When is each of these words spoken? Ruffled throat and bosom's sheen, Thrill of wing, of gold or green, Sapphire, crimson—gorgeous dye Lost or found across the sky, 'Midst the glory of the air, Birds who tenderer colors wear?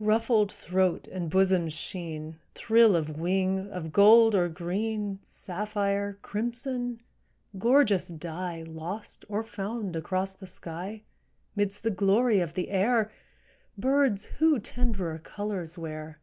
Ruffled 0.00 0.50
throat 0.50 1.06
and 1.06 1.30
bosom's 1.30 1.74
sheen, 1.74 2.40
Thrill 2.56 2.96
of 2.96 3.20
wing, 3.20 3.70
of 3.70 3.92
gold 3.92 4.34
or 4.34 4.48
green, 4.48 5.20
Sapphire, 5.22 6.18
crimson—gorgeous 6.22 8.08
dye 8.08 8.64
Lost 8.66 9.24
or 9.28 9.44
found 9.44 9.94
across 9.94 10.34
the 10.34 10.48
sky, 10.48 11.02
'Midst 11.54 11.84
the 11.84 11.92
glory 11.92 12.40
of 12.40 12.54
the 12.54 12.68
air, 12.70 13.12
Birds 13.78 14.24
who 14.40 14.58
tenderer 14.58 15.20
colors 15.20 15.78
wear? 15.78 16.18